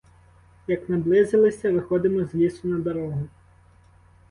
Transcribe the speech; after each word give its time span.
Як 0.67 0.89
наблизилися, 0.89 1.71
виходимо 1.71 2.25
з 2.25 2.35
лісу 2.35 2.67
на 2.67 2.77
дорогу. 2.79 3.27